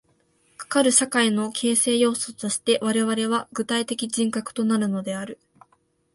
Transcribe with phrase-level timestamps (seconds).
[0.57, 5.37] かかる社会の形成要素として我々は具体的人格となるのである。